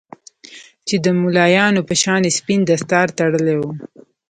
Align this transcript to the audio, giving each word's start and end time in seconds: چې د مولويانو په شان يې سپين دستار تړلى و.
چې 0.87 0.95
د 1.03 1.05
مولويانو 1.19 1.81
په 1.87 1.93
شان 2.01 2.21
يې 2.27 2.31
سپين 2.39 2.59
دستار 2.69 3.07
تړلى 3.17 3.55
و. 3.59 3.63